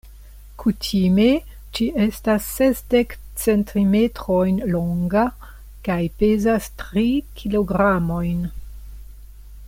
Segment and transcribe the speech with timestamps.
[0.61, 1.25] Kutime
[1.79, 5.25] ĝi estas sesdek centimetrojn longa
[5.89, 7.07] kaj pezas tri
[7.43, 8.41] kilogramojn.